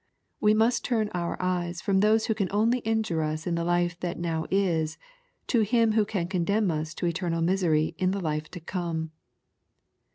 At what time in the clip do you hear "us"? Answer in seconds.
3.21-3.45, 6.71-6.95